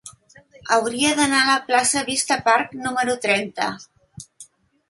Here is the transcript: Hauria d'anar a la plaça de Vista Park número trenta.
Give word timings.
Hauria 0.77 1.11
d'anar 1.19 1.41
a 1.45 1.49
la 1.51 1.59
plaça 1.67 1.99
de 2.01 2.05
Vista 2.09 2.39
Park 2.49 2.75
número 2.89 3.19
trenta. 3.27 3.69